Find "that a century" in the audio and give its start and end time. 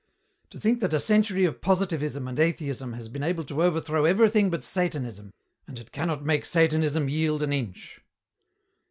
0.79-1.45